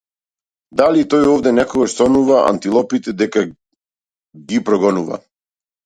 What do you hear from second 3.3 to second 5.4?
ги ги прогонува?